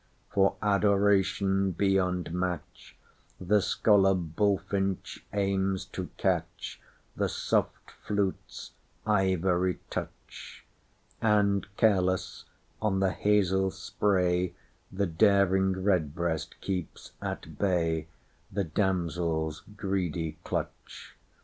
[0.31, 2.95] For Adoration, beyond match,
[3.39, 8.71] The scholar bullfinch aims to catchThe soft flute's
[9.05, 12.45] ivory touch:And, careless,
[12.81, 21.15] on the hazel sprayThe daring redbreast keeps at bayThe damsel's greedy clutch.